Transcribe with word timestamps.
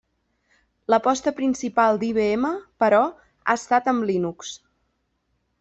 L'aposta 0.93 1.33
principal 1.41 2.01
d'IBM, 2.03 2.47
però, 2.85 3.05
ha 3.45 3.59
estat 3.63 3.93
amb 3.93 4.11
Linux. 4.13 4.59